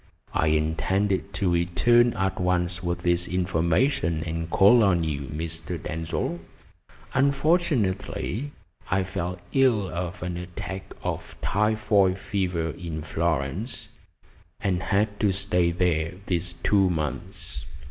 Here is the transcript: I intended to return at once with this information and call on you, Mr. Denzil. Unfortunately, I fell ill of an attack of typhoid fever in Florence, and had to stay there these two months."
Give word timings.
I 0.33 0.47
intended 0.47 1.31
to 1.35 1.51
return 1.51 2.13
at 2.13 2.41
once 2.41 2.81
with 2.81 3.03
this 3.03 3.27
information 3.27 4.23
and 4.25 4.49
call 4.49 4.83
on 4.83 5.03
you, 5.03 5.27
Mr. 5.27 5.77
Denzil. 5.79 6.39
Unfortunately, 7.13 8.51
I 8.89 9.03
fell 9.03 9.37
ill 9.51 9.87
of 9.89 10.23
an 10.23 10.37
attack 10.37 10.95
of 11.03 11.35
typhoid 11.43 12.17
fever 12.17 12.71
in 12.71 13.03
Florence, 13.03 13.89
and 14.59 14.81
had 14.81 15.19
to 15.19 15.31
stay 15.31 15.69
there 15.69 16.15
these 16.25 16.55
two 16.63 16.89
months." 16.89 17.67